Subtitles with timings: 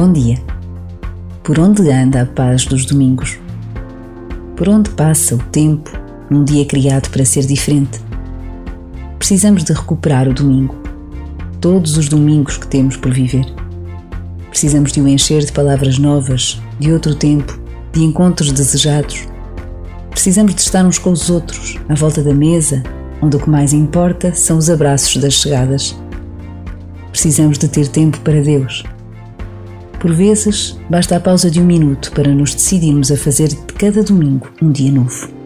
[0.00, 0.38] Bom dia.
[1.42, 3.38] Por onde anda a paz dos domingos?
[4.56, 5.90] Por onde passa o tempo
[6.30, 8.00] num dia criado para ser diferente?
[9.18, 10.74] Precisamos de recuperar o domingo,
[11.60, 13.44] todos os domingos que temos por viver.
[14.48, 17.60] Precisamos de o encher de palavras novas, de outro tempo,
[17.92, 19.28] de encontros desejados.
[20.08, 22.82] Precisamos de estar uns com os outros, à volta da mesa,
[23.20, 25.94] onde o que mais importa são os abraços das chegadas.
[27.10, 28.82] Precisamos de ter tempo para Deus.
[30.00, 34.02] Por vezes, basta a pausa de um minuto para nos decidirmos a fazer de cada
[34.02, 35.39] domingo um dia novo.